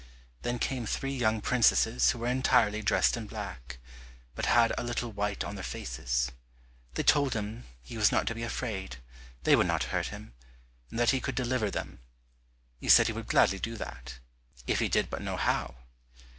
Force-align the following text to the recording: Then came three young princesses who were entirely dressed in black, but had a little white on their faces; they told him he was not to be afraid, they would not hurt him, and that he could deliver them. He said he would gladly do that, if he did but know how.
Then 0.41 0.57
came 0.57 0.87
three 0.87 1.13
young 1.15 1.41
princesses 1.41 2.09
who 2.09 2.17
were 2.17 2.27
entirely 2.27 2.81
dressed 2.81 3.15
in 3.15 3.27
black, 3.27 3.77
but 4.33 4.47
had 4.47 4.73
a 4.75 4.83
little 4.83 5.11
white 5.11 5.43
on 5.43 5.53
their 5.53 5.63
faces; 5.63 6.31
they 6.95 7.03
told 7.03 7.35
him 7.35 7.65
he 7.83 7.97
was 7.97 8.11
not 8.11 8.25
to 8.25 8.33
be 8.33 8.41
afraid, 8.41 8.97
they 9.43 9.55
would 9.55 9.67
not 9.67 9.83
hurt 9.93 10.07
him, 10.07 10.33
and 10.89 10.97
that 10.97 11.11
he 11.11 11.21
could 11.21 11.35
deliver 11.35 11.69
them. 11.69 11.99
He 12.79 12.89
said 12.89 13.05
he 13.05 13.13
would 13.13 13.27
gladly 13.27 13.59
do 13.59 13.75
that, 13.77 14.17
if 14.65 14.79
he 14.79 14.89
did 14.89 15.07
but 15.07 15.21
know 15.21 15.37
how. 15.37 15.75